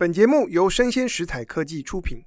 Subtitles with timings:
[0.00, 2.24] 本节目由生鲜食材科技出品。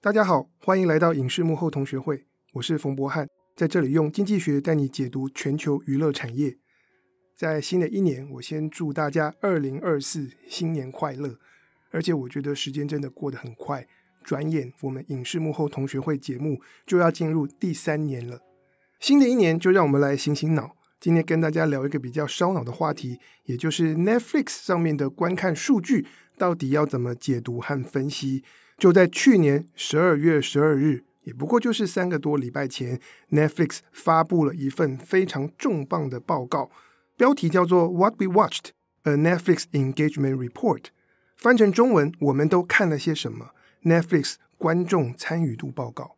[0.00, 2.24] 大家好，欢迎来到影视幕后同学会，
[2.54, 6.56] 我是冯博翰，在这里用经济学带你解读全球娱乐产业。
[7.36, 11.38] 在新的一年，我先祝大家二零二四新年快乐！
[11.90, 13.86] 而且我觉得时间真的过得很快，
[14.22, 18.40] 转眼我们影视幕后同学会节目就要进入第三年了。
[18.98, 20.74] 新的一年，就让我们来醒醒脑。
[21.04, 26.06] 今天跟大家聊一个比较烧脑的话题，也就是 Netflix 上面的观看数据
[26.38, 28.42] 到底要怎么解读和分析。
[28.78, 32.98] 就在去年十二月十二日，也不过就是三个多礼拜前
[33.30, 36.70] ，Netflix 发布了一份非常重磅的报告，
[37.18, 38.70] 标题叫做 “What We Watched:
[39.02, 40.84] A Netflix Engagement Report”，
[41.36, 43.50] 翻成中文，我们都看了些什么
[43.82, 46.16] ？Netflix 观众参与度报告。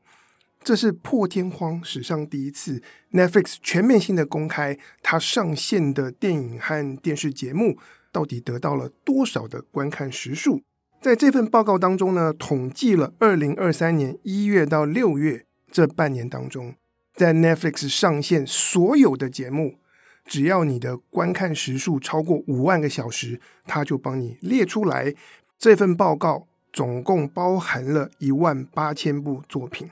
[0.67, 7.79] 这是破天荒史上第一次，Netflix 全面性的公开它上线的电影和电视节目
[8.11, 10.61] 到底得到了多少的观看时数。
[11.01, 16.75] 在这份报告当中呢，统计了二零二三年一月到六月这半年当中，
[17.15, 19.77] 在 Netflix 上线所有的节目，
[20.25, 25.15] 只要你的观看时数超过五万个小时，它就帮你列出来。
[25.57, 29.89] 这份报告总共包含了一万八千部作品。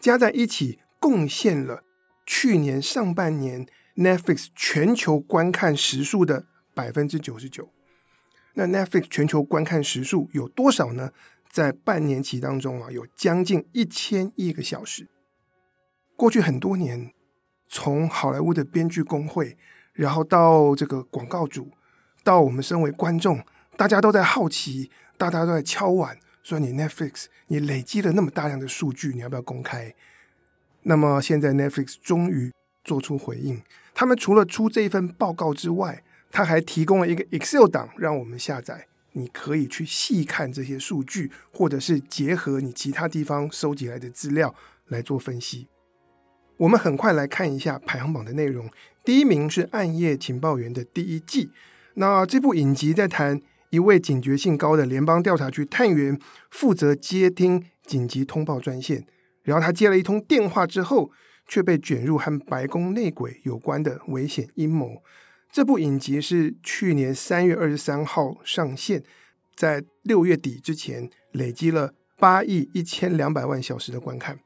[0.00, 1.84] 加在一起，贡献了
[2.26, 7.68] 去年上半年 Netflix 全球观看时数的百分之九十九。
[8.54, 11.12] 那 Netflix 全球观看时数有多少呢？
[11.50, 15.08] 在半年期当中啊，有将近一千亿个小时。
[16.16, 17.12] 过去很多年，
[17.68, 19.56] 从好莱坞的编剧工会，
[19.92, 21.72] 然后到这个广告主，
[22.22, 23.44] 到我们身为观众，
[23.76, 26.16] 大家都在好奇，大家都在敲碗。
[26.42, 29.92] 说你 Netflix，你累积了那么大量的数据，你要不要公开？
[30.84, 32.52] 那么现在 Netflix 终于
[32.84, 33.60] 做出回应，
[33.92, 44.54] 他们除了出这一份报告之外，他还提供了一个 Excel 档让我们下载，你可以去细看这些数据，或者是结合你其他地方收集来的资料
[44.86, 45.66] 来做分析。
[46.56, 48.70] 我们很快来看一下排行榜的内容，
[49.04, 51.50] 第一名是《暗夜情报员》的第一季，
[51.94, 53.42] 那这部影集在谈。
[53.70, 56.18] 一位警觉性高的联邦调查局探员
[56.50, 59.06] 负责接听紧急通报专线，
[59.42, 61.10] 然后他接了一通电话之后，
[61.46, 65.02] 却被卷入和白宫内鬼有关的危险阴谋。
[65.52, 69.02] 这部影集是去年三月二十三号上线，
[69.54, 74.38] 在六月底之前累积了八亿一千两百万小时的观看。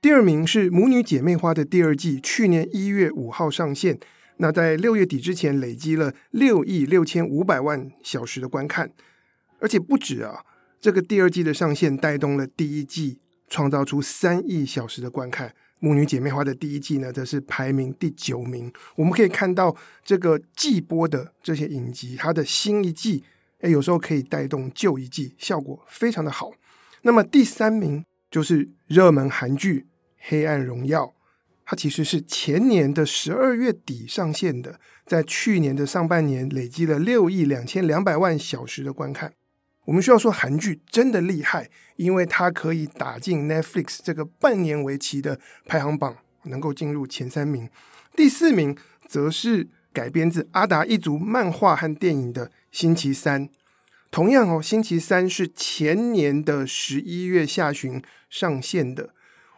[0.00, 3.98] 第二名是《母女姐妹花》的第二季，去年一月五号上线。
[4.38, 8.90] 那在六月底之前累积了六亿六千五百万小时的观看，
[9.60, 10.44] 而且不止啊，
[10.80, 15.54] 这个第二季的上线带动了第一季创造出三亿小时的观看。
[15.78, 18.72] 母女姐妹花的第一季呢，则是排名第九名。
[18.96, 23.22] 我们可以看到这个季播的这些影集，它的新一季，
[23.60, 26.52] 诶，有时候可以带动旧一季，效果非常的好。
[27.02, 29.80] 那么第三名就是热门韩剧
[30.18, 31.04] 《黑暗荣耀》。
[31.66, 39.32] 它其实是前年的十二月底上线的，在去年的上半年累积了六亿两千两百万小时的观看。
[39.86, 47.68] 我们需要说韩剧真的厉害，因为它可以打进 Netflix 这个半年为期的排行榜，能够进入前三名。
[48.14, 48.76] 第四名
[49.08, 53.48] 则是改编自阿达一族漫画和电影的《星期三》，
[54.10, 59.14] 同样哦，《星期三》是前年的十一月下旬上线的。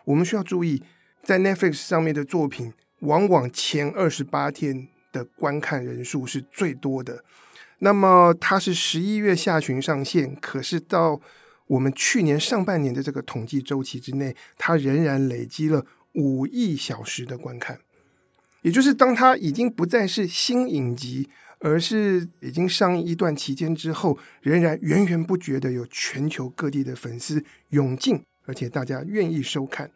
[0.07, 0.83] 我们需要注意。
[1.27, 7.25] 在 Netflix 上面的作品，往往前二十八天的观看人数是最多的。
[7.81, 11.21] 那么它是十一月下旬上线，可是到
[11.67, 17.81] 我们去年上半年的这个统计周期之内，它仍然累积了五亿小时的观看。
[18.63, 29.91] 也就是当它已经不再是新影集，而是已经上映一段期间之后，仍然源源不绝的有全球各地的粉丝涌进，而且大家愿意收看。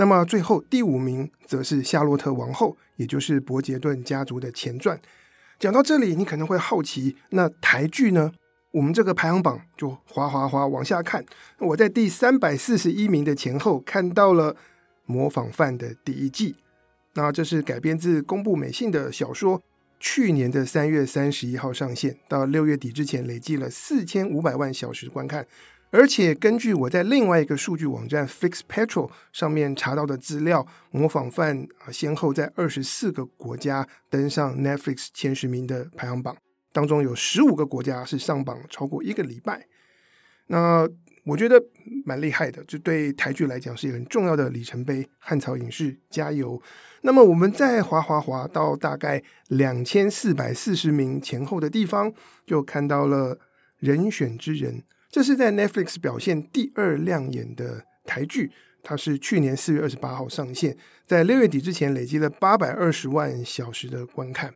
[0.00, 4.98] 那么最后第五名则是《夏洛特王后》，也就是伯杰顿家族的前传。
[5.58, 8.32] 讲到这里，你可能会好奇，那台剧呢？
[8.70, 11.22] 我们这个排行榜就哗哗哗往下看，
[11.58, 14.54] 我在第三百四十一名的前后看到了
[15.04, 16.56] 《模仿犯》的第一季。
[17.12, 19.60] 那这是改编自宫部美信的小说，
[19.98, 25.46] 去年的三月三十一号上线，到六月底之前累计了四千五百万小时观看。
[25.90, 36.36] 而且根据我在另外一个数据网站 Fix Petrol 上面查到的资料，模仿犯啊先后在二十四个国家登上 Netflix 前十名的排行榜，
[36.72, 39.66] 当中有十五个国家是上榜超过一个礼拜。
[40.46, 40.88] 那
[41.24, 41.62] 我觉得
[42.04, 45.06] 蛮厉害的，这对台剧来讲是一个很重要的里程碑。
[45.18, 46.60] 汉草影视加油！
[47.02, 52.12] 那么我们再滑滑滑到大概两千四百四十名前后的地方，
[52.46, 53.36] 就看到了
[53.78, 54.78] 《人选之人》，
[55.10, 58.50] 这是在 Netflix 表现第二亮眼的台剧。
[58.82, 60.74] 它是去年四月二十八号上线，
[61.06, 64.54] 在六月底之前累积了八百二十万小时的观看。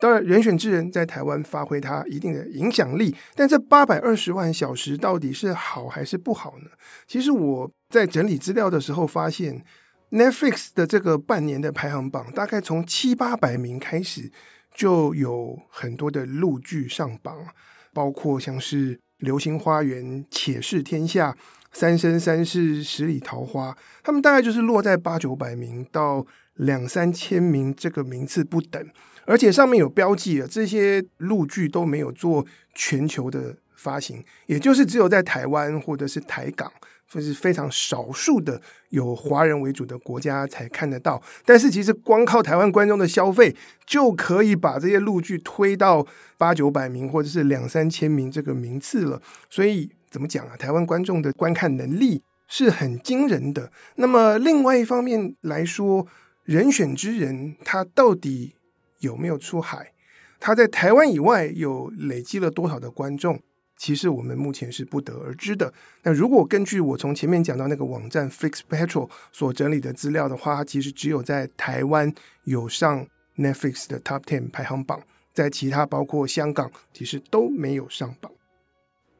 [0.00, 6.70] 当然，人选之人在台湾发挥它一定的影响力，但这八百二十万小时到底是好还是不好呢？
[7.06, 9.64] 其实我在整理资料的时候发现
[10.10, 14.28] ，Netflix 的这个半年的排行榜，大概从七八百名开始
[14.74, 17.46] 就有很多的陆剧上榜，
[17.94, 21.30] 包括像是《流星花园》《且试天下》
[21.72, 23.70] 《三生三世十里桃花》，
[24.02, 28.84] 他们大概就是落在八九百名到两三千名这个名次不等。
[29.24, 36.70] 而且上面有标记啊，这些陆剧都没有做全球的发行，也就是只有在台湾或者是台港，
[37.20, 41.22] 就是非常少数的有华人为主的国家才看得到。
[41.44, 43.54] 但是其实光靠台湾观众的消费，
[43.86, 46.06] 就可以把这些陆剧推到
[46.38, 49.20] 八九百名或者是两三千名这个名次了。
[49.50, 50.56] 所以怎么讲啊？
[50.56, 53.70] 台湾观众的观看能力是很惊人的。
[53.96, 56.06] 那么另外一方面来说，
[56.44, 58.54] 人选之人他到底
[59.00, 59.92] 有没有出海？
[60.40, 63.40] 他在台湾以外有累积了多少的观众？
[63.82, 65.74] 其实我们目前是不得而知的。
[66.04, 72.14] 那如果根据我从前面讲到那个网站 Flixpatrol 所整理的资料的话，它其实只有在台湾
[72.44, 73.04] 有上
[73.36, 75.02] Netflix 的 Top Ten 排行榜，
[75.34, 78.30] 在其他包括香港，其实都没有上榜。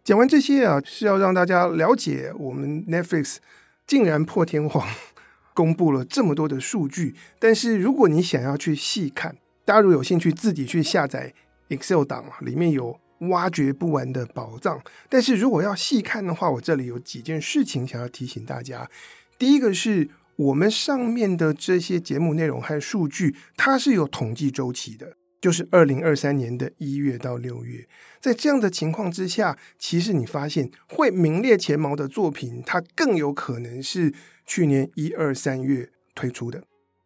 [0.05, 3.38] 讲完这些啊，是要让大家了解我们 Netflix
[3.85, 4.88] 竟然破天荒
[5.55, 7.17] 公布了这么多的数据。
[7.41, 11.35] 但是如果你想要去细看，大家如果有兴趣，自己去下载
[11.67, 12.97] Excel 档啊，里面有
[13.28, 14.80] 挖掘不完的宝藏。
[15.08, 18.88] 但是如果要细看的话，我这里有几件事情想要提醒大家。
[19.38, 27.86] 第一个是我们上面的这些节目内容和数据，它是有统计周期的，就是二零二三年的一月到六月。
[28.20, 34.14] 在这样的情况之下，其实你发现会名列前茅的作品，它更有可能是
[34.46, 36.64] 去年一二三月推出的。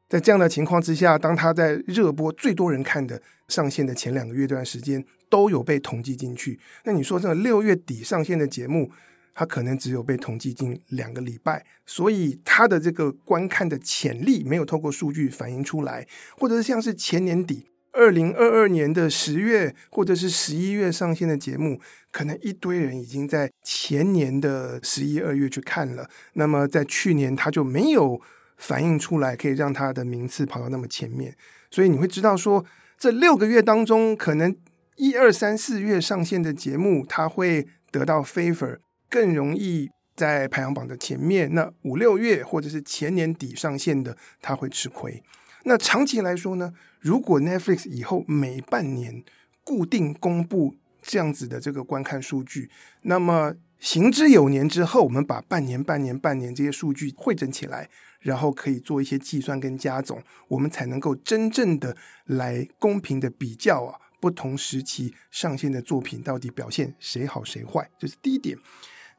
[0.09, 8.91] 在这样的情况之下，当他在热播最多人看的上线的前两个月这段时间都有被统计进去，那你说这个六月底上线的节目，
[9.35, 16.07] 它可能只有被统计进两个礼拜，所以它的这个观看的潜力没有透过数据反映出来，
[16.37, 28.21] 或者是像是前年底二零二二年的十月或者是十一月上线的节目，可能一堆人已经在前年的十一二月去看了，那么在去年他就没有。
[28.59, 31.37] 反映出来可以让他的名次跑到那么前面，
[31.71, 32.65] 所以你会知道说，
[32.99, 34.57] 这六个月当中，可能
[34.97, 38.79] 一二三四月上线的节目，它会得到 favor，
[39.11, 41.53] 更容易在排行榜的前面。
[41.53, 45.23] 那五六月或者是前年底上线的，它会吃亏。
[45.65, 49.23] 那长期来说呢，如果 Netflix 以后每半年
[49.63, 52.71] 固定公布这样子的这个观看数据，
[53.03, 57.91] 那么行之有年之后，我们把半年、半年、半年这些数据汇整起来。
[58.21, 68.59] 然后可以做一些计算跟加总，我们才能够真正的来公平的比较啊，不同时期上线的作品到底表现谁好谁坏，这是第一点。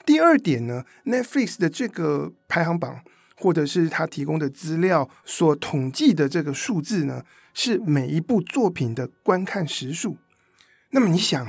[0.05, 3.01] 第二点呢，Netflix 的这个排行榜
[3.35, 7.23] 或者是他提供的资料所统计的这个数字呢，
[7.53, 10.17] 是每一部作品的观看时数。
[10.91, 11.47] 那么你想，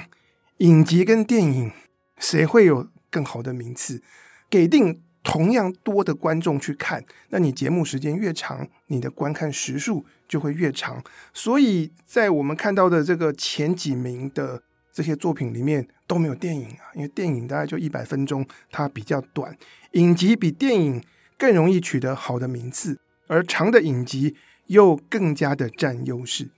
[0.58, 1.72] 影集跟电影
[2.18, 4.02] 谁会有更好的名次？
[4.50, 5.02] 给定。
[5.28, 11.04] 同样多的观众去看，那你节目时间越长，你的观看时数就会越长。
[11.34, 19.54] 所以在我们看到的这个前几名的这些作品里面都没有电影啊，因为电影大概就一百分钟，它比较短。
[19.92, 21.04] 影集比电影
[21.36, 24.34] 更容易取得好的名次，而长的影集
[24.68, 26.48] 又更加的占优势。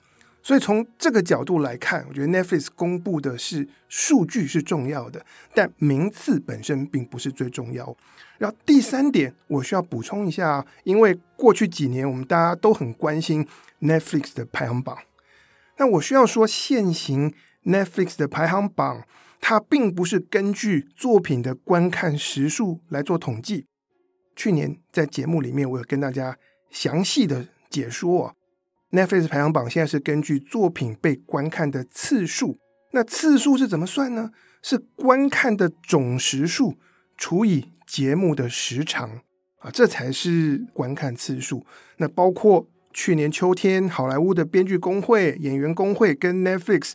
[0.42, 7.94] 所以从这个角度来看，我觉得 Netflix 公布的是数据是重要的，但名次本身并不是最重要。
[8.38, 13.46] 然后第三点，我需要补充一下，因为过去几年我们大家都很关心
[13.80, 14.96] Netflix 的排行榜，
[15.76, 19.04] 那我需要说，现行 Netflix 的排行榜，
[19.42, 23.66] 它并不是根据作品的观看时数来做统计。
[24.34, 26.38] 去年在节目里面，我有跟大家
[26.70, 28.34] 详细的解说。
[28.90, 32.58] Netflix 排行榜现在是根据作品被观看的次数，
[32.92, 34.30] 那次数是怎么算呢？
[34.62, 36.74] 是观看的总时数
[37.16, 39.22] 除以节目的时长
[39.60, 41.64] 啊，这才是观看次数。
[41.98, 46.92] 那包括去年秋天好莱坞的编剧工会、演员工会跟 Netflix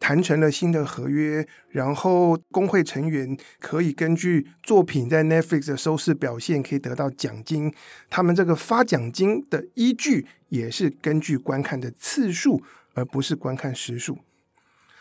[0.00, 7.72] 谈成了新的合约，然后工会成员可以根据作品在 Netflix 的收视表现可以得到奖金。
[8.08, 12.62] 他们这个发奖金的依据也是根据观看的次数，
[12.94, 14.18] 而不是观看时数。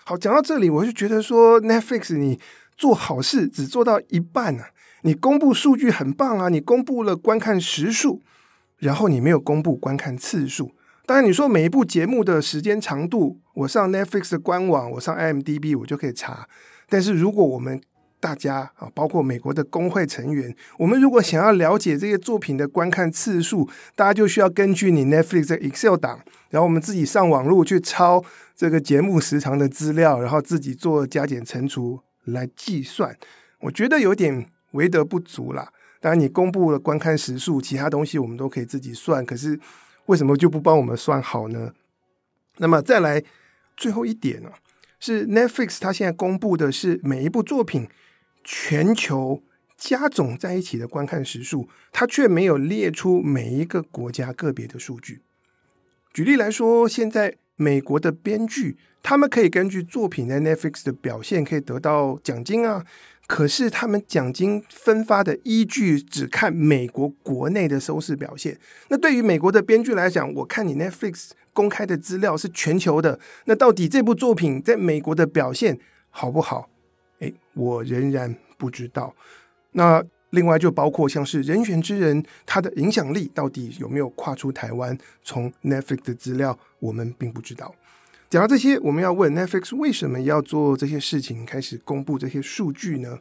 [0.03, 2.39] 好，讲到这里，我就觉得说 Netflix 你
[2.75, 4.69] 做好事只做到一半啊！
[5.03, 8.21] 你公布数据很棒啊，你公布了观看时数，
[8.77, 10.71] 然后你没有公布观看次数。
[11.07, 16.45] 当然，你说每一部节目的时间长度，我上 Netflix 的官网，我上 IMDB，我就可以查。
[16.89, 17.81] 但是，如果我们
[18.19, 28.21] 大家啊，包括美国的工会成员，我们如果想要了解这些作品的观看次数，大家就需要根据你 Netflix 的 Excel 档，然后我们自己上网络去抄
[28.53, 33.15] 这个节目时长的资料，然后自己做加减乘除来计算。
[33.61, 35.71] 我觉得有点为德不足啦。
[36.01, 39.57] 当然，你公布了观看时数，其他东西我们都可以自己算，可是。
[40.07, 41.73] 为什么就不帮我们算好呢？
[42.57, 43.23] 那么再来
[43.77, 44.59] 最后一点呢、啊？
[44.99, 47.87] 是 Netflix 它现在公布的是每一部作品
[48.43, 49.43] 全球
[49.77, 55.21] 加总在一起的观看时数，它却没有列出每一个国家个别的数据。
[56.11, 62.83] 举例来说，现在美国的编剧他们可以根据作品在 Netflix 的表现，可以得到奖金啊。
[63.27, 68.57] 可是他们奖金分发的依据只看美国国内的收视表现。
[68.87, 75.77] 那对于美国的编剧来讲，我看你 Netflix 公开的资料是全球的，那到底这部作品在美国的表现
[76.09, 76.69] 好不好？
[77.19, 79.13] 诶，我仍然不知道。
[79.73, 84.97] 那另外就包括像是《人选之人》，他的影响力到底有没有跨出台湾？
[85.23, 87.73] 从 Netflix 的资料，我们并不知道。
[88.29, 93.19] 讲到这些，我们要问 Netflix 为什么要做这些事情，开始公布这些数据呢？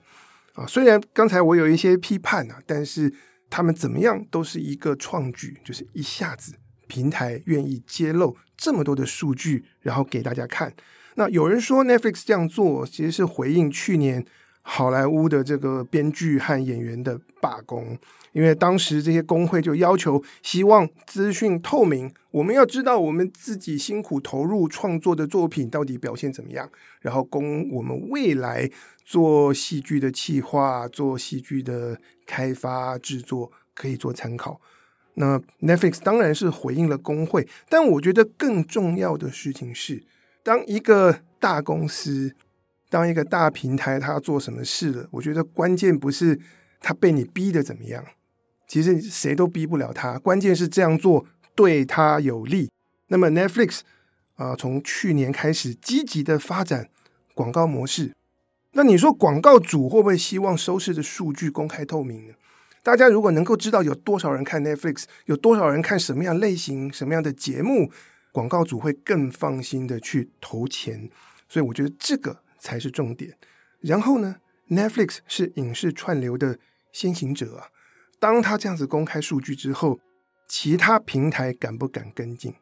[0.55, 3.13] 啊，虽然刚才我有一些批判啊，但是
[3.49, 6.55] 他们怎么样都是一个创举，就是一下子
[6.89, 10.75] 平台愿意揭露这么多的数据，然后给大家看。
[11.15, 14.27] 那有人说 Netflix 这样做其实是回应去年。
[14.69, 17.97] 好莱坞的这个编剧和演员的罢工，
[18.33, 26.69] 因为当时这些工会就要求，希望资讯透明，我们要知道我们自己辛苦投入创作的作品到底表现怎么样，
[27.01, 28.69] 然后供我们未来
[29.05, 31.97] 做戏剧的企划、做戏剧的
[32.27, 34.61] 开发制作可以做参考。
[35.15, 40.03] 那 Netflix 当然是回应了工会，但我觉得更重要的事情是，
[40.43, 42.35] 当一个大公司。
[42.89, 45.09] 当一个大平台，他要做什么事了？
[45.11, 46.39] 我觉得关键不是
[46.81, 48.05] 他被你逼得怎么样，
[48.69, 50.19] 其实谁都逼不了他。
[50.21, 52.71] 关键是这样做对他有利。
[53.09, 53.81] 那么 Netflix
[54.37, 56.89] 啊，从去年开始积极的发展
[57.35, 58.13] 广告模式。
[58.73, 62.35] 那你说广告主会不会希望收视的数据公开透明呢？
[62.83, 67.91] 大家如果能够知道有多少人看 Netflix，有多少人看什么样类型、什么样的节目，
[68.31, 71.11] 广告主会更放心的去投钱。
[71.49, 72.43] 所以我觉得这个。
[72.67, 73.37] 才是重点。
[73.81, 74.37] 然后呢
[74.69, 76.59] ，Netflix 是影视串流的
[76.91, 77.69] 先行者啊。
[78.19, 80.01] 当他这样子公开数据之后，
[80.49, 82.53] 其他平台敢不敢跟进？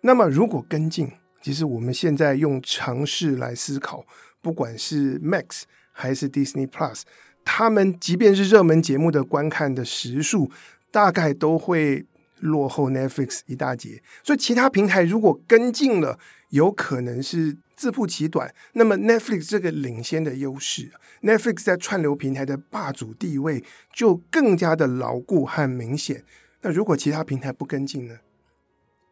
[0.00, 4.04] 那么如果跟进，其实我们现在用常识来思考，
[4.40, 7.02] 不管是 Max 还是 Disney Plus，
[7.44, 10.50] 他们即便是热门节目的观看的时数，
[10.90, 12.04] 大概都会
[12.40, 14.02] 落后 Netflix 一大截。
[14.24, 16.18] 所以其他平台如果跟进了，
[16.50, 20.90] 有可能是自曝其短，那么 Netflix 这个领先的优势
[21.22, 23.62] ，Netflix 在串流平台的霸主地位
[23.94, 26.24] 就更加的牢固和明显。
[26.62, 28.18] 那如果其他平台不跟进呢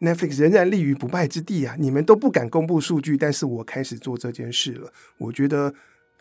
[0.00, 1.76] ？Netflix 仍然立于不败之地啊！
[1.78, 4.92] 你们都不敢公布数据，但是我开始做这件事了。
[5.16, 5.72] 我觉得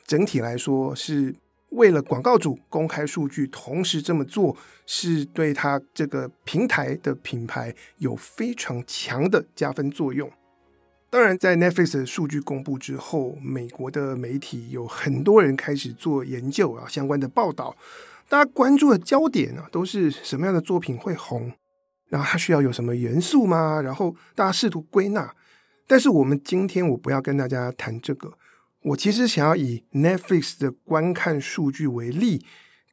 [0.06, 1.36] 整体来说是
[1.70, 4.56] 为了广告主公开数据，同时这么做
[4.86, 10.32] 是对他这个平台的品牌有非常强的加分作用。
[11.10, 17.76] 当然，在 Netflix 的数据公布之后，美国的媒体有很多人开始做研究啊，相关的报道。
[18.28, 21.54] 大家关注的焦点啊，都是什么样的作品会红，
[22.10, 23.80] 然后它需要有什么元素吗？
[23.82, 25.34] 然后大家试图归纳。
[25.88, 28.34] 但是我们今天我不要跟大家谈这个，
[28.82, 32.44] 我其实想要以 Netflix 的观看数据为例，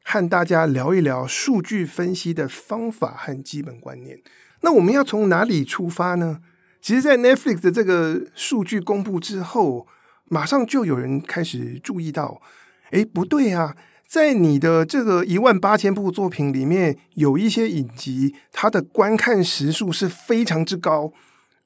[0.04, 4.20] 和大家聊一聊数据分析的方法和基本观念。
[4.60, 6.40] 那我们要从哪里出发呢？
[6.82, 9.86] 其实，在 Netflix 的这个数据公布之后，
[10.24, 12.42] 马上就有人开始注意到，
[12.90, 21.12] 哎，不对啊，在你的这个一万八千部作品里面，有一些影集，它的观看时数是非常之高，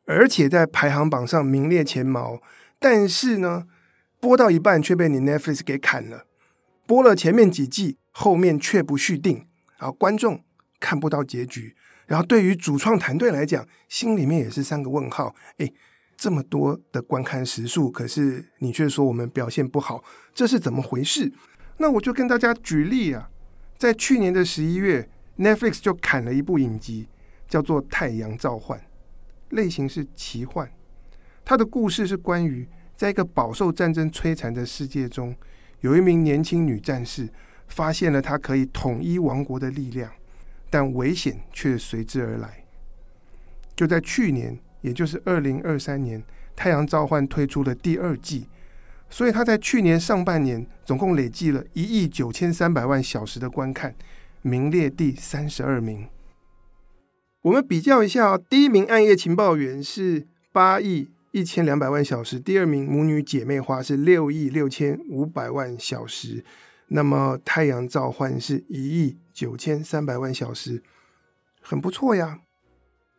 [0.04, 2.42] 而且在排行榜上名列前茅。
[2.78, 3.64] 但是呢，
[4.20, 6.26] 播到一半却被你 Netflix 给砍了，
[6.86, 9.46] 播了前面几季，后面却不续订，
[9.78, 10.44] 然后观众
[10.78, 11.74] 看不到结局。
[12.06, 15.34] 然后对于主创团队来讲，心里面也是三个问号。
[15.58, 15.72] 诶，
[16.16, 21.32] 这么多的观看时数，可是你却说我们表现不好，这是怎么回事？
[21.78, 23.28] 那我就跟大家举例啊，
[23.76, 27.08] 在去年的十一月，Netflix 就砍了一部影集，
[27.48, 28.78] 叫做《太阳召唤》，
[29.50, 30.70] 类型是奇幻。
[31.44, 35.36] 它的故事是关于在一个饱受战争摧残的世界中，
[35.80, 37.28] 有一名年轻女战士
[37.68, 40.10] 发现了她可以统一王国的力量，
[40.70, 42.64] 但危险却随之而来。
[43.74, 46.20] 就在去年，也就是二零二三年，
[46.56, 48.46] 《太阳召唤》推出了第二季，
[49.10, 53.94] 所以他在去年上半年总共累计了一亿九千三百万小时的观看，
[54.42, 56.08] 名列第三十二名。
[57.42, 66.42] 我们比较一下，第一名《暗夜情报员》是八亿一千两百万小时，第二名《母女姐妹花》是六亿六千五百万小时，
[66.88, 70.82] 那么《太阳召唤》是一亿九千三百万小时，
[71.60, 72.40] 很不错呀。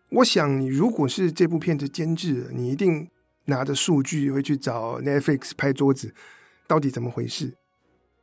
[0.09, 3.09] 我想，你如果是这部片子监制，你一定
[3.45, 6.13] 拿着数据会去找 Netflix 拍桌子，
[6.65, 7.55] 到底怎么回事？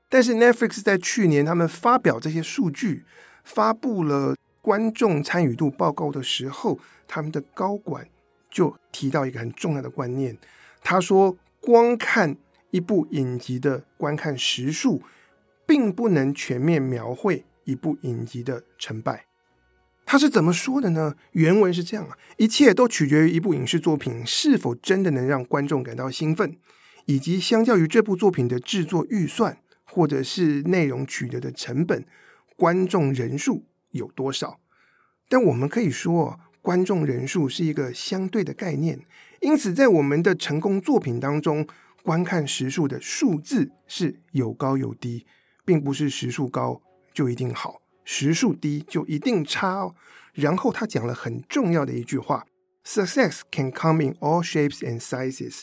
[0.08, 3.04] 但是 Netflix 在去年他们发表这些数据，
[3.42, 8.08] 发布了观众参与度报告的时候，他们的高管
[8.50, 10.38] 就提到一个很重要的观念，
[10.82, 12.34] 他说，光看
[12.70, 15.02] 一部影集的观看时数，
[15.66, 19.26] 并不能全面描绘一部影集的成败。
[20.06, 21.14] 他是怎么说的呢？
[21.33, 26.56] 原文是这样啊，一切都取决于一部影视作品是否真的能让观众感到兴奋，
[27.06, 32.04] 以及相较于这部作品的制作预算或者是内容取得的成本，
[32.56, 34.61] 观众人数有多少。
[35.28, 39.00] 但我们可以说，观众人数是一个相对的概念，
[39.40, 41.66] 因此在我们的成功作品当中，
[42.02, 45.25] 观看时数的数字是有高有低，
[45.64, 46.80] 并不是时数高
[47.12, 47.80] 就一定好。
[48.04, 49.94] 时数低就一定差哦。
[50.33, 52.44] 然后他讲了很重要的一句话
[52.85, 55.62] ：“Success can come in all shapes and sizes。”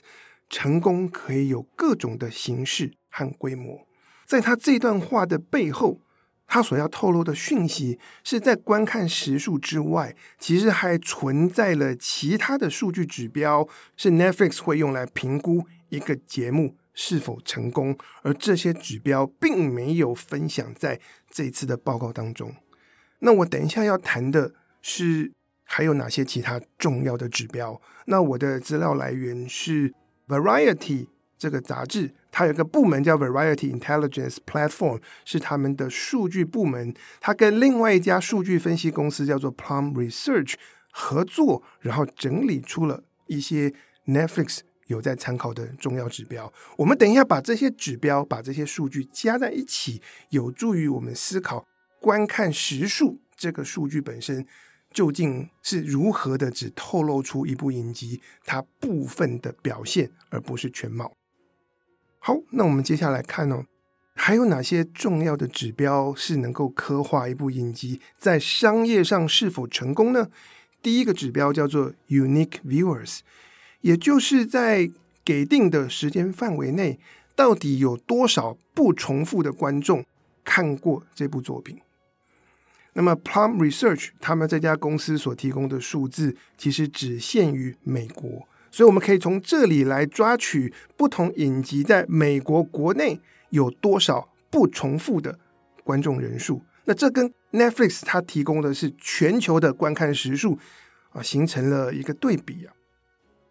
[0.49, 3.87] 成功可以有各种的形式和规模。
[4.25, 6.01] 在他这段话的背后，
[6.45, 13.65] 他所要透露的讯息是在观看时数之外，其实还存在了其他的数据指标，
[13.95, 16.75] 是 Netflix 会用来评估一个节目。
[16.93, 17.97] 是否成功？
[18.21, 22.53] 而这些指标并没有分享在这一次的报告当中。
[23.19, 25.31] 那我等一下要谈的是
[25.63, 27.79] 还有哪些其他重要的指标？
[28.05, 29.93] 那我的资料来源是
[30.27, 36.93] Variety 这个杂志，它有个部门叫 Variety Intelligence Platform，是他们的数据部门。
[37.19, 40.55] 它跟另外一家数据分析公司叫做 Plum Research
[40.91, 43.73] 合作，然后整理出了一些
[44.05, 44.59] Netflix。
[44.91, 51.65] 有在参考的重要指标，我们等一下把这些指标、把这些数据加在一起，有助于我们思考
[51.99, 54.45] 观看时数这个数据本身
[54.93, 61.13] 究竟是如何的，只透露出一部影集它部分的表现，而不是全貌。
[62.19, 63.65] 好，那我们接下来看哦，
[64.13, 70.29] 还有哪些重要的指标是能够刻画一部影集在商业上是否成功呢？
[70.83, 73.19] 第一个指标叫做 Unique Viewers。
[73.81, 74.89] 也就是在
[75.23, 76.99] 给定的时间范围内，
[77.35, 80.05] 到底有多少不重复的观众
[80.43, 81.79] 看过这部作品？
[82.93, 95.39] 那么，Plum Research 他们这家公司所提供的数字其实只限于美国，所以我们可以从这里来抓取不同影集在美国国内有多少不重复的
[95.83, 96.61] 观众人数。
[96.83, 100.59] 那这跟 Netflix 它提供的是全球的观看时数
[101.11, 102.73] 啊，形成了一个对比啊。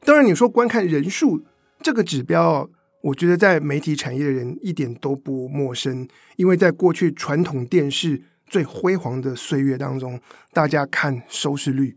[0.05, 1.45] 当然，你说观看人数
[1.83, 2.69] 这个指标，
[3.03, 10.21] 我觉得在媒体产业的人一点都不陌生，因为在过去传统电视最辉煌的岁月当中，
[10.53, 11.97] 大家看收视率，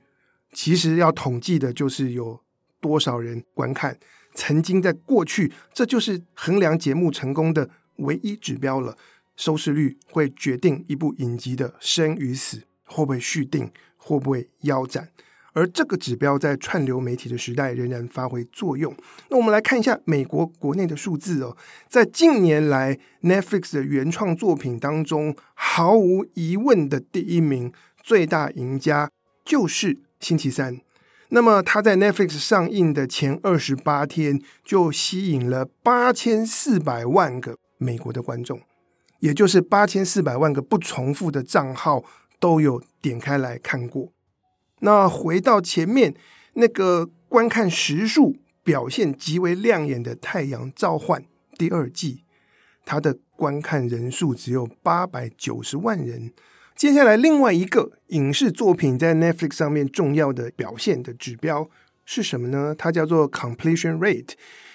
[0.51, 2.41] 其实要统计的就是有
[2.79, 3.97] 多少人观看。
[4.35, 8.97] 曾经在过去，这就是衡量节目成功的唯一指标了。
[9.35, 15.09] 收视率会决定一部影集的生与死，会不会续订，会不会腰斩。
[15.53, 18.93] 而这个指标在串流媒体的时代仍然发挥作用。
[19.29, 21.55] 那我们来看一下美国国内的数字哦，
[21.87, 29.09] 在近年来 Netflix 的原创作品当中，毫无疑问的第一名最大赢家
[29.45, 30.75] 就是《星期三》。
[31.29, 38.61] 那么它在 Netflix 上映的前二十八天就吸引了八千四百万个美国的观众，
[39.19, 42.03] 也就是八千四百万个不重复的账号
[42.39, 44.11] 都有点开来看过。
[44.83, 46.13] 那回到前面
[46.55, 51.21] 那个观看时数表现极为亮眼的《太阳召唤》
[51.57, 52.23] 第二季，
[52.85, 56.33] 它的观看人数只有八百九十万人。
[56.75, 61.69] 接下来，另外一个影视作品在 Netflix 上面重要的表现的指标
[62.03, 62.75] 是什么呢？
[62.77, 64.31] 它叫做 completion rate，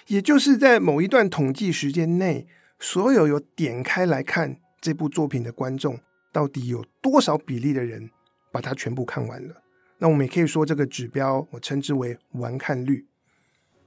[0.07, 2.47] 也就是在某一段统计时间内，
[2.79, 5.99] 所有有点开来看这部作品的观众，
[6.31, 8.09] 到底有多少比例的人
[8.51, 9.61] 把它全部看完了。
[9.99, 13.05] 那我们也可以说这个指标，我称之为完看率。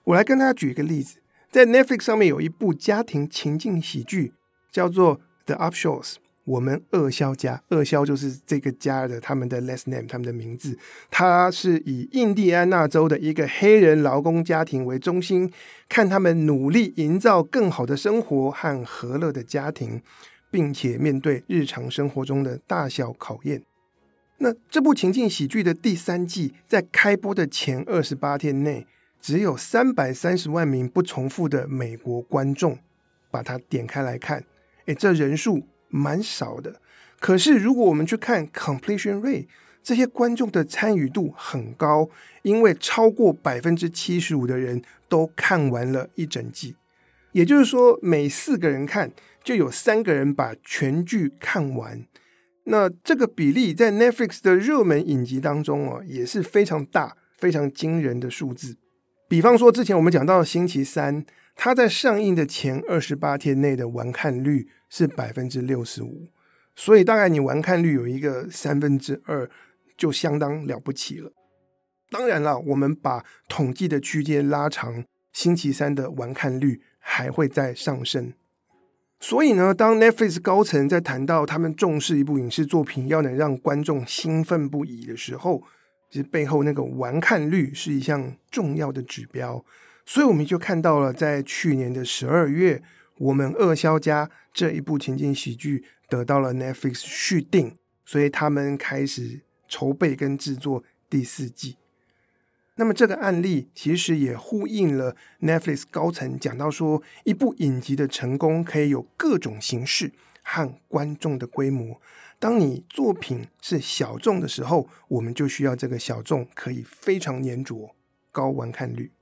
[0.05, 1.19] 我来跟大家举一个例子，
[1.51, 4.33] 在 Netflix 上面有一部家庭情境喜剧，
[4.71, 6.13] 叫做《The Upshaws》。
[6.45, 10.77] 我们恶肖家，恶肖就是这个家的他们的 last name，他们的名字。
[11.09, 15.49] 它是以印第安纳州的一个黑人劳工家庭为中心，
[15.89, 20.03] 看他们努力营造更好的生活和和乐的家庭，
[20.51, 23.63] 并且面对日常生活中的大小考验。
[24.43, 28.87] 那这部情境喜剧的第三季在开播的前二十八天内，
[29.21, 32.79] 只有三百三十万名不重复的美国观众
[33.31, 34.45] 把它点开来看。
[34.87, 35.67] 诶，这人数。
[35.95, 36.81] 蛮少的，
[37.21, 39.45] 可是如果我们去看 completion rate，
[39.83, 42.09] 这些观众的参与度很高，
[42.41, 46.77] 因为超过百分之七十五的人都看完了一整季，
[47.33, 49.13] 也就是说每四个人看
[49.45, 52.07] 就有三个人把全剧看完。
[52.65, 58.77] 那这个比例在 Netflix 的热门影集当中哦，也是非常大、非常惊人的数字。
[59.29, 61.25] 比方说之前我们讲到星期三，
[61.57, 64.69] 它在上映的前二十八天内的完看率。
[64.95, 66.29] 是百分之六十五，
[66.77, 69.49] 所以大概你完看率有一个三分之二，
[69.97, 71.33] 就相当了不起了。
[72.11, 78.35] 当然了，我们把统计的区间拉长，星期三的完看率还会再上升。
[79.23, 85.63] 所以呢，当 Netflix 高层在谈到他们重视一部影视作品要能让观众兴奋不已的时候，
[86.11, 89.65] 其实背后那个完看率是一项重要的指标。
[90.05, 92.83] 所以我们就看到了，在去年的十二月。
[93.19, 101.77] 我们恶肖家这一部情景喜剧得到了 Netflix 续订，所以他们开始筹备跟制作第四季。
[102.83, 110.11] 那么这个案例其实也呼应了 Netflix 高层讲到说，一部影集的成功可以有各种形式
[110.43, 112.01] 和观众的规模。
[112.41, 117.95] 当你作品是小众的时候，我们就需要这个小众可以非常黏着、
[118.33, 119.13] 高完看率。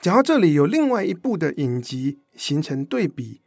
[0.00, 3.42] 讲到这里，有另外一部的影集形成对比，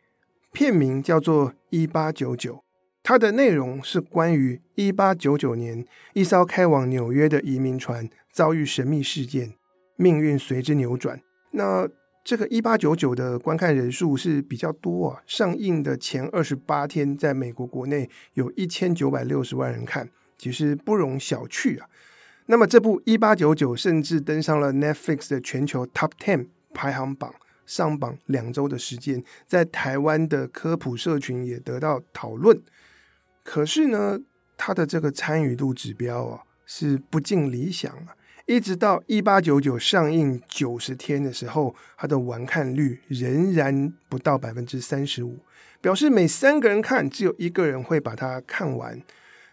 [0.51, 2.57] 片名叫做《一八九九》，
[3.03, 9.53] 它的内容是关于一八九九年一艘开往纽约的移民船遭遇神秘事件，
[9.95, 11.19] 命运随之扭转。
[11.51, 11.89] 那
[12.23, 21.89] 这个一八九九的观看人数是比较多啊，上映的前二十八天，在美国国内有一千九百六十万人看，其实不容小觑啊。
[22.45, 27.33] 那么这部《一八九九》甚至登上了 Netflix 的全球 Top Ten 排行榜，
[27.65, 32.61] 上榜两周的时间，在台湾的科普社群也得到讨论。
[33.43, 34.19] 可是呢，
[34.55, 38.15] 它的这个参与度指标啊是不尽理想啊。
[38.47, 45.39] 一直到《一八九九》上映九十天的时候，它的完看率仍然不到百分之三十五，
[45.79, 48.99] 表示每三个人看，只有一个人会把它看完。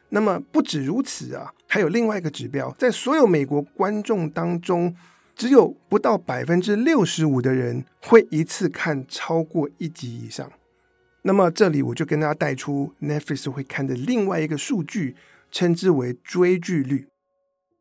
[0.09, 4.97] 那么不止如此啊，还有另外一个指标，在所有美国观众当中，
[5.37, 10.51] 只有不到百分之六十五的人会一次看超过一集以上。
[11.29, 15.15] 那么这里我就跟大家带出 Netflix 会看的另外一个数据，
[15.51, 17.09] 称之为追剧率。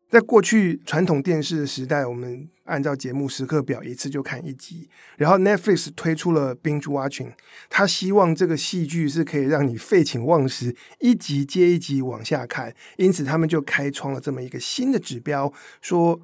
[0.09, 4.89] 在过去传统电视的时代，我们按照节目时刻表一次就看一集。
[5.15, 7.31] 然后 Netflix 推出了 Binge Watching，
[7.69, 12.75] 他希望这个戏剧是可以让你废寝忘食，一集接一集往下看。
[12.97, 16.19] 因此，他们就开创了这么一个新的指标，说：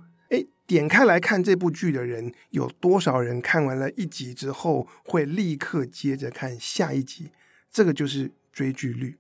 [0.74, 7.32] 点开来看这部剧的人，有多少人看完了一集之后会立刻接着看下一集？
[7.72, 9.18] 这个就是追剧率。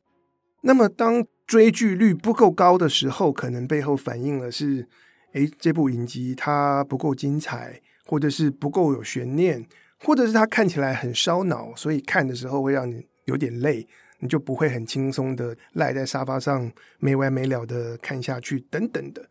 [0.61, 4.87] 那么当追剧率不够高的时候，可能背后反映的是，
[5.33, 9.65] 诶，这部影集它不够精彩，或者是不够有悬念，
[9.99, 13.87] 或者是它看起来很烧脑，所以看的时候会让你有点累，
[14.19, 19.29] 你就不会很轻松的赖在沙发上没完没了的看下去，等等的。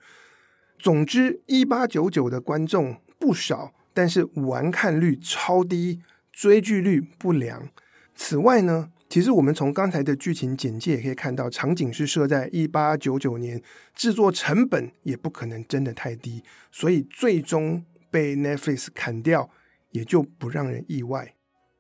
[0.82, 6.00] 总之，一八九九的观众不少，但是完看率超低，
[6.32, 7.68] 追剧率不良。
[8.16, 13.62] 此外呢，其实我们从刚才的剧情简介也可以看到，场景是设在一八九九年，
[13.94, 16.42] 制作成本也不可能真的太低，
[16.72, 19.48] 所以最终被 Netflix 砍掉
[19.92, 21.36] 也就不让人意外。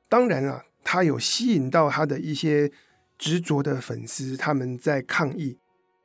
[0.08, 2.70] 当然了，他有吸引到他的一些
[3.18, 5.58] 执着的粉丝，他们在抗议。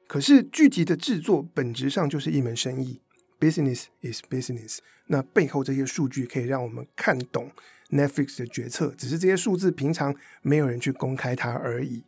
[0.08, 3.02] 可是剧集的制作本质上就是一门生意
[3.40, 4.80] ，business is business。
[5.08, 7.52] 那背后这些数据可以让我们看懂。
[7.90, 12.04] Netflix 的决策，只是这些数字平常没有人去公开它而已。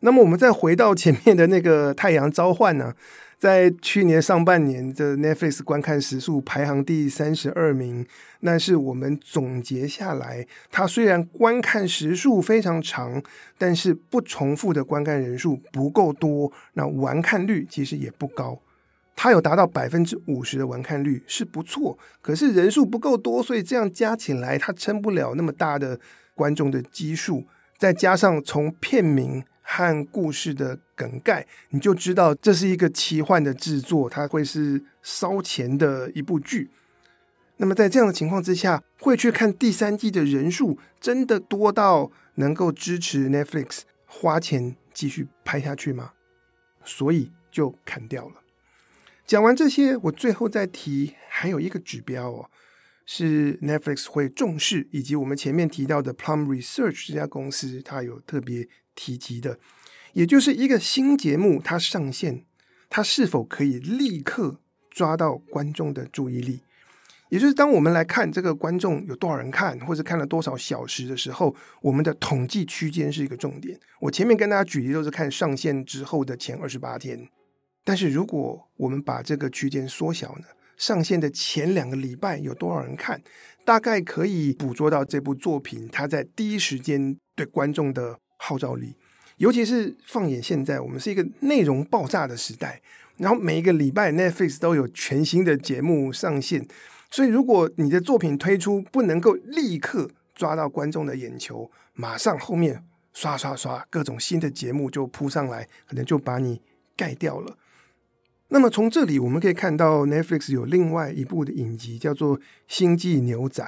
[0.00, 2.94] 那么我们再回到前面的那个《太阳召唤》呢，
[3.38, 8.06] 在去年上半年的 Netflix 观看时数排行第三十二名，
[8.40, 13.22] 那是我们总结下来，它虽然观看时数非常长，
[13.58, 18.58] 但是不重复的观看人数不够多，那完看率其实也不高。
[19.14, 26.00] 它有达到百分之五十的完看率是不错，可是人数不够多，所以这样加起来它撑不了那么大的
[26.34, 27.44] 观众的基数。
[27.76, 36.68] 再加上从片名和故事的梗概，你就知道这是一个奇幻的制作，它会是烧钱的一部剧。
[37.58, 46.14] 那么在这样的情况之下，会去看第三季的人数真的多到能够支持 Netflix 花钱继续拍下去吗？
[46.84, 48.42] 所以就砍掉了。
[49.24, 52.50] 讲完这些，我最后再提还有一个指标哦，
[53.06, 59.58] 是 Netflix 会重视，以及我们前面提到的 Plum Research 这家公司，它有特别提及的，
[60.12, 62.44] 也就是一个新节目它上线，
[62.88, 64.60] 它是否可以立刻
[64.90, 66.60] 抓到观众的注意力？
[67.30, 73.78] 也就是当我们来看这个观众有多少人看，或者看了多少小时的时候，我们的统计区间是一个重点。
[74.00, 77.28] 我前面跟大家举例都是看上线之后的前二十八天。
[77.84, 80.46] 但是如果我们把这个区间缩小呢，
[80.80, 83.20] 上线的前两个礼拜有多少人看，
[83.66, 88.96] 大概可以捕捉到这部作品它在第一时间对观众的号召力。
[89.36, 92.80] 尤其是放眼现在，我们是一个内容爆炸的时代，
[93.18, 96.66] 然后每一个礼拜 Netflix 都有全新的节目上线，
[97.10, 106.62] 所以如果你的作品推出不能够立刻抓到观众的眼球，马上后面刷刷刷各种新的节目就扑上来，可能就把你
[106.96, 107.58] 盖掉了。
[108.52, 112.36] 那么从这里我们可以看到，Netflix 有另外一部的影集叫做
[112.66, 113.62] 《星际牛仔》。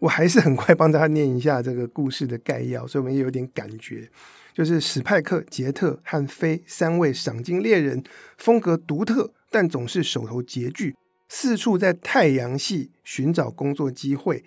[0.00, 4.10] 我还是很快帮大家念一下这个故事的概要，所以我们也有点感觉。
[4.52, 8.02] 就是史派克、杰特和菲三位赏金猎人，
[8.36, 10.94] 风格独特，但总是手头拮据，
[11.28, 14.44] 四处在太阳系寻找工作机会。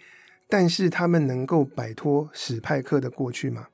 [0.50, 3.68] 但是他们能够摆脱史派克的过去吗？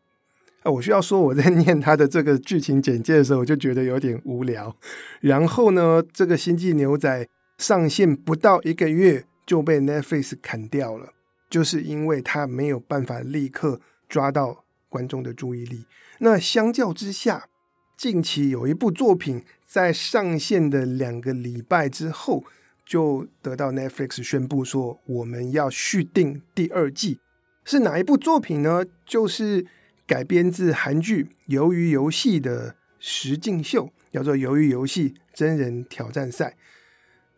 [0.63, 4.73] 啊，我需要说，我在 念他的这个剧情简介的时候，我就觉得有点无聊。
[5.19, 7.25] 然后呢，这个《星际牛仔》
[7.57, 11.09] 上线不到一个月就被 Netflix 砍掉了，
[11.49, 15.85] 就是因为他没有办法立刻抓到观众的注意力。
[16.19, 17.49] 那相较之下，
[17.97, 22.45] 近期有一部作品在上线的两个礼拜之后，
[22.85, 27.19] 就得到 Netflix 宣布说我们要续订第二季。
[27.65, 28.85] 是哪一部作品呢？
[29.05, 29.65] 就是。
[30.13, 36.49] 改编自韩剧《鱿鱼游戏》的实境秀，叫做《鱿鱼游戏真人挑战赛》。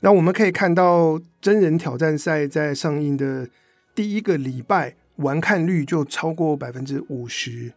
[0.02, 3.48] 那我们可以看到，真人挑战赛在上映的
[3.96, 7.72] 第一个礼拜，完看率就超过百分之五十，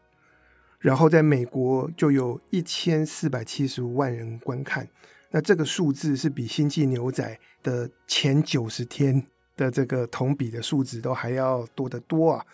[0.81, 4.89] 然后在美国就有一千四百七十五万人观看。
[5.31, 7.25] 那这个数字是比《星际牛仔》
[7.65, 9.25] 的前九十天
[9.57, 12.45] 的这个同比的数字都还要多得多啊！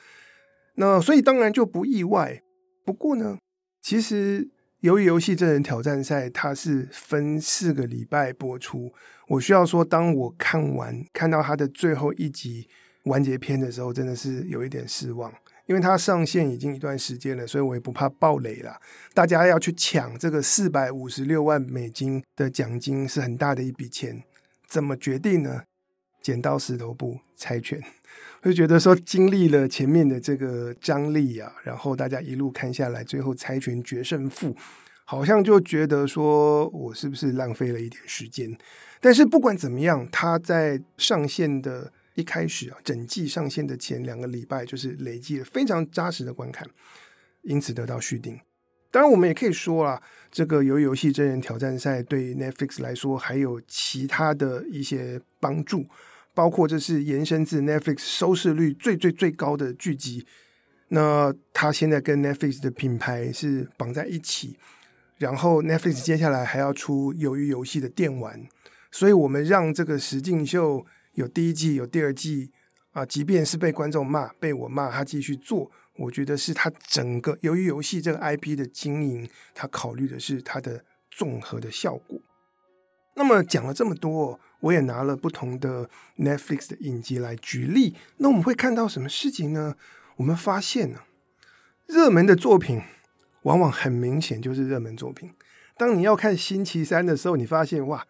[0.74, 2.42] 那所以当然就不意外。
[2.84, 3.38] 不过呢，
[3.80, 8.92] 其实由于游戏真人挑战赛它是分四个礼拜播出，
[9.28, 12.68] 我需要说，当我看完看到它的最后一集
[13.04, 15.32] 完结篇的时候，真的是有一点失望，
[15.66, 18.78] 因为它上线已经一段时间了，所以我也不怕爆雷了。
[19.14, 24.22] 大家要去抢这个四百五十六万美金的奖金是很大的一笔钱，
[24.68, 25.62] 怎么决定呢？
[26.20, 27.82] 剪刀石头布，猜拳。
[28.44, 34.54] 就觉得说，经历了前面的这个张力啊，然后大家一路看下来，最后猜拳决胜负，
[35.06, 38.54] 好像就觉得说我是不是浪费了一点时间？
[39.00, 46.68] 但是不管怎么样，他在上线的一开始啊，整季上线的前两个礼拜，就是累积了非常扎实的观看，
[47.42, 48.38] 因此得到续订。
[48.90, 55.86] 当然，我们也可以说啊，这个由游戏真人挑战赛对 Netflix 来说还有其他的一些帮助。
[56.34, 60.26] 包括这是延伸自 Netflix 收视率最最最高的剧集，
[60.88, 64.58] 那它现在跟 Netflix 的品牌是绑在一起，
[65.16, 68.46] 然后 Netflix 接下来还要出鱿鱼游戏的电玩，
[68.90, 72.50] 所以我们让这个实境秀有第一季有第二季
[72.90, 82.20] 啊，即便是被观众骂被我骂，他继续做，我觉得是他整个鱿鱼游戏这个 IP 的经营，他考虑的是它的综合的效果。
[83.14, 84.40] 那么讲了这么多。
[84.60, 89.76] 我也拿了不同的 Netflix 的影集来举例，那我们会看到什么事情呢？
[90.16, 91.00] 我们发现呢，
[91.86, 92.80] 热门的作品
[93.42, 95.34] 往往很明显就是热门作品。
[95.76, 98.06] 当你要看星期三的时候，你发现哇，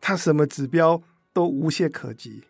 [0.00, 1.02] 它什么指标
[1.34, 2.44] 都无懈可击。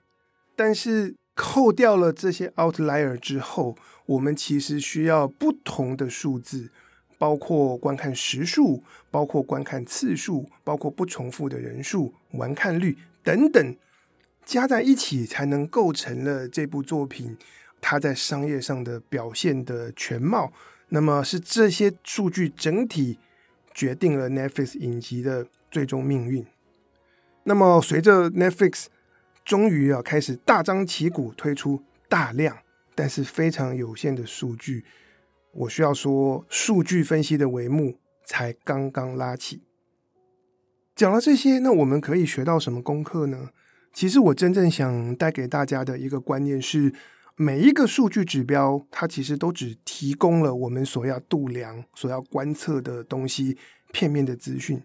[0.54, 6.70] 但是扣掉了这些 outlier 之后，我们其实需要不同的数字、
[7.18, 13.76] 包括观看时数，包括观看次数，包括不重复的人数、完看率等等，
[14.44, 17.36] 加在一起才能构成了这部作品
[17.80, 20.52] 它在商业上的表现的全貌。
[20.90, 23.18] 那么是这些数据整体
[23.74, 26.46] 决定了 Netflix 影集的最终命运。
[27.44, 28.86] 那么随着 Netflix
[29.44, 32.56] 终于啊开始大张旗鼓推出大量
[32.94, 34.84] 但是非常有限的数据。
[35.58, 39.62] 我需要说，数据分析的帷幕才刚刚拉起。
[40.94, 43.50] 讲了这些，那我们可以学到什么功课呢？
[43.92, 46.92] 其实我真正想带给大家的一个观念是，
[47.34, 53.56] 每一个数据指标，它其实都只提供了我们所要度量、所要观测的东西，
[53.92, 54.80] 片面的资讯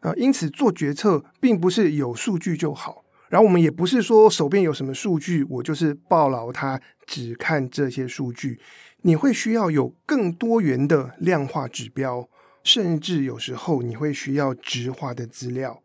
[0.00, 0.12] 啊。
[0.14, 3.04] 因此做决策，并不是有数据就好。
[3.28, 8.60] 然后我们也不是说手边有什么数据，我就是抱牢它，只看这些数据。
[9.06, 12.26] 你会需要有更多元的量化指标，
[12.62, 15.82] 甚至有时候你会需要直化的资料。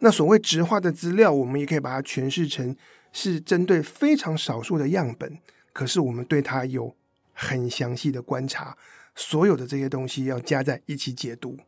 [0.00, 2.76] 那所谓直化的资料，我们也可以把它诠释成
[3.12, 5.38] 是针对非常少数的样本，
[5.72, 6.94] 可是我们对它有
[7.32, 8.76] 很详细的观察，
[9.14, 11.58] 所有的这些东西要加在一起解读。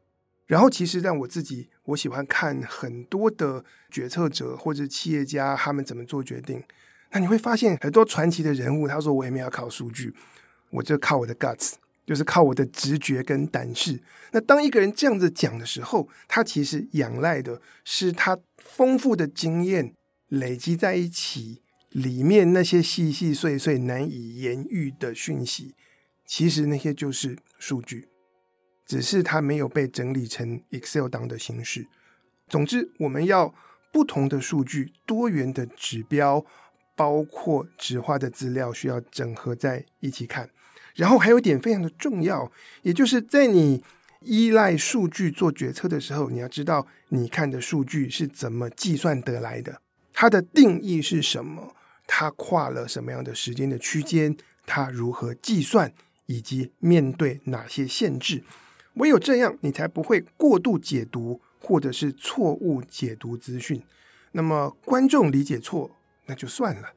[0.46, 6.62] 然后，其实让我自己，我喜欢看很多的决策者或者企业家他们怎么做决定。
[7.12, 10.12] 那你会发现很多传奇的人物，他说：“我也没有靠数据，
[10.70, 11.74] 我就靠我的 guts，
[12.04, 14.00] 就是靠我的直觉跟胆识。”
[14.32, 19.94] 那当一个人这样子讲的时候，他其实仰赖的是他丰富的经验
[20.28, 25.74] 累积在一起，里面那些细细碎碎难以言喻的讯息，
[26.26, 28.08] 其实那些就是数据。
[28.84, 31.88] 只是它没有被整理成 Excel 档的形式。
[32.46, 33.52] 总之，我们要
[33.92, 36.46] 不同的数据、多元的指标，
[36.94, 40.50] 包括纸化的资料，需要整合在一起看。
[40.96, 42.50] 然后还有一点非常的重要，
[42.82, 43.84] 也就是在你
[44.22, 49.80] 依赖数据做决策的时候，你要知道你看的数据是怎么计算得来的，
[50.12, 55.92] 它的定义是什么，它跨了什么样的时间的区间，它如何计算，
[56.26, 58.42] 以及面对哪些限制。
[58.94, 63.82] 唯有这样，你才不会过度解读或者是错误解读资讯。
[64.32, 65.90] 那么观众理解错，
[66.24, 66.88] 那就算了。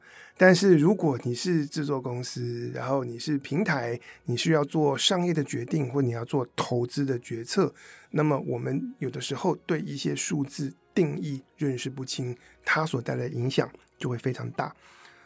[0.42, 7.74] 但是如果你是制作公司，然后你是平台，你需要做商业的决定，或你要做投资的决策，
[8.12, 14.74] 那么我们有的时候对一些数字定义认识不清，它所带来的影响就会非常大。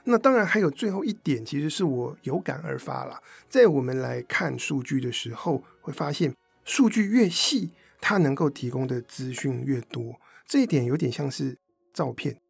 [0.03, 3.22] 那当然还有最后一点，其实是我有感而发了。
[3.48, 6.35] 在我们来看数据的时候，会发现。
[6.64, 10.18] 数据越细，它能够提供的资讯越多。
[10.44, 11.57] 这一点有点像是
[11.92, 12.40] 照片，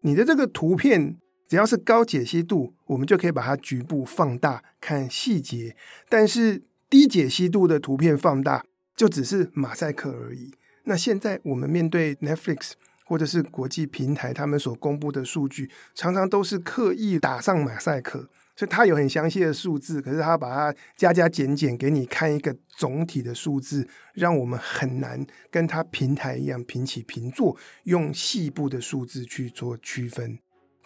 [0.00, 1.16] 你的这个图片
[1.50, 5.74] 只要是高解析度，我们就可以把它局部放大看细节。
[6.08, 10.54] 但是低解析度的图片放大，就只是马赛克而已。
[10.84, 18.30] 那现在我们面对 Netflix 或者是国际平台，他们所公布的数据，常常都是刻意打上马赛克。
[18.54, 30.38] 所以它有很详细的数字，可是它把它加加减减给你看一个总体的数字，让我们很难跟它平台一样平起平坐，用细部的数字去做区分。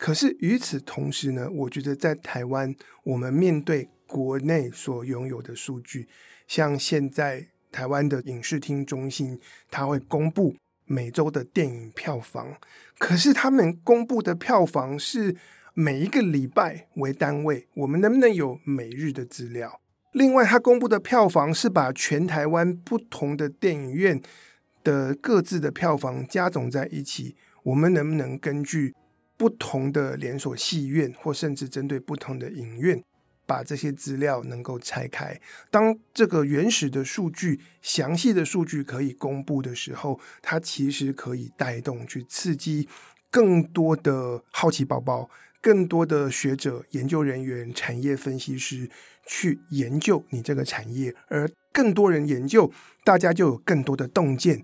[0.04, 6.06] 可是与此同时呢，我觉得在台湾，我们面对国内所拥有的数据，
[6.46, 9.40] 像现在台湾的影视厅中心，
[9.70, 12.54] 它会公布每周的电影票房，
[12.98, 15.36] 可是他们公布的票房是。
[15.76, 19.80] 每一个礼拜为单位，我们能不能有每日的资料？
[20.12, 24.22] 另外，他公布的票房是把全台湾不同的电影院
[24.84, 27.34] 的各自的票房加总在一起。
[27.64, 28.94] 我们能不能根据
[29.36, 33.02] 不同的连锁戏院，或甚至针对不同的影院，
[33.46, 35.40] 把这些资料能够拆开？
[35.70, 42.88] 当这个原始的数据、详细的数据可以公布的时候，它其实可以带动去刺激
[43.30, 45.28] 更多的好奇宝宝。
[45.60, 48.90] 更多的学者、研究人员、产业分析师
[49.24, 52.70] 去研究你这个产业，而更多人研究，
[53.02, 54.62] 大家就有更多的洞见。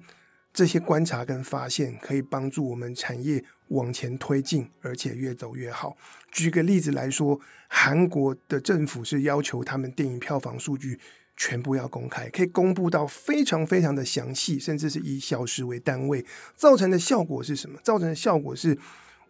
[0.52, 5.96] 这些观察跟发现可以帮助我们产业往前推进，而且越走越好。
[6.30, 11.00] 举个例子来说，韩国的政府是要求他们电影票房数据
[11.36, 16.24] 全部要公开，可以公布到非常非常的详细，甚至是以小时为单位。
[16.54, 17.80] 造成的效果是什么？
[17.82, 18.78] 造成的效果是。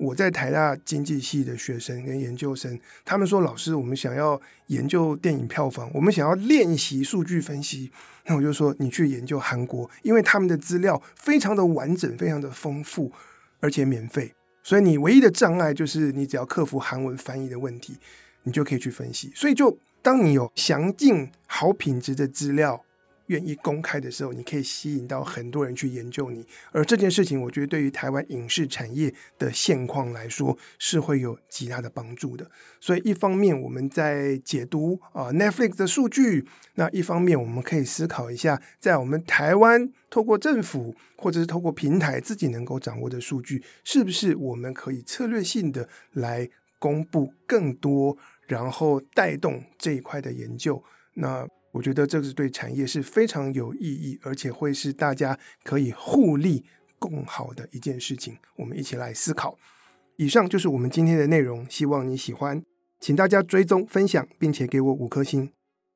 [0.00, 7.90] 我在台大经济系的学生跟研究生，他们说：“老师，我们想要研究电影票房，我们想要练习数据分析。”
[8.25, 13.12] 那我就说：“你去研究韩国，因为他们的资料非常的完整，非常的丰富，
[13.61, 14.35] 而且免费。
[14.63, 17.96] 所以你唯一的障碍就是你只要克服韩文翻译的问题，
[18.42, 19.33] 你就可以去分析。
[19.35, 22.85] 所以就当你有详尽、好品质的资料。”
[23.31, 26.44] 愿意公开的时候，你可以吸引到很多人去研究你。
[26.72, 32.50] 而这件事情，我觉得对于台湾影视产业的现况来说，是会有极大的帮助的。
[32.81, 46.50] 所以，一方面我们在解读啊、Netflix 的数据，那一方面我们可以思考一下，在我们台湾透过政府或者是透过平台自己能够掌握的数据，是不是我们可以策略性的来
[46.81, 48.18] 公布更多，
[48.48, 50.83] 然后带动这一块的研究。
[51.14, 56.64] 那我觉得这个是对产业是非常有意义，而且会是大家可以互利
[56.98, 58.37] 共好的一件事情。
[58.56, 59.56] 我们一起来思考。
[60.16, 62.62] 以上就是我们今天的内容，希望你喜欢，
[62.98, 65.50] 请大家追踪、分享，并且给我五颗星。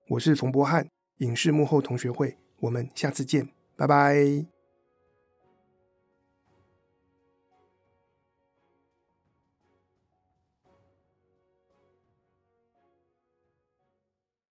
[0.09, 4.54] 我是冯博翰，影视幕后同学会，我们下次见，拜拜。